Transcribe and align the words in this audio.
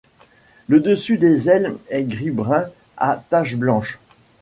Le 0.67 0.79
dessus 0.79 1.19
des 1.19 1.47
ailes 1.47 1.77
est 1.91 2.05
gris-brun 2.05 2.65
à 2.97 3.23
taches 3.29 3.55
blanches. 3.55 3.99